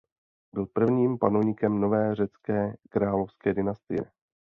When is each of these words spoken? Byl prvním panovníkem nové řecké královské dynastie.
Byl 0.53 0.65
prvním 0.65 1.19
panovníkem 1.19 1.79
nové 1.81 2.15
řecké 2.15 2.73
královské 2.89 3.53
dynastie. 3.53 4.11